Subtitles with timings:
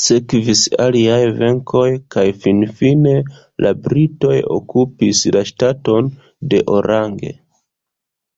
[0.00, 3.16] Sekvis aliaj venkoj kaj finfine
[3.68, 6.18] la britoj okupis la ŝtaton
[6.54, 7.38] de Orange.